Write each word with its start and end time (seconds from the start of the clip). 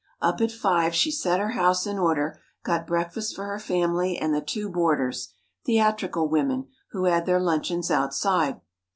Up 0.19 0.41
at 0.41 0.51
five, 0.51 0.95
she 0.95 1.11
set 1.11 1.39
her 1.39 1.49
house 1.51 1.85
in 1.85 1.99
order, 1.99 2.39
got 2.63 2.87
breakfast 2.87 3.35
for 3.35 3.45
her 3.45 3.59
family 3.59 4.17
and 4.17 4.33
the 4.33 4.41
two 4.41 4.67
boarders—theatrical 4.67 6.27
women, 6.27 6.69
who 6.89 7.03
had 7.05 7.27
their 7.27 7.39
luncheons 7.39 7.91
outside. 7.91 8.59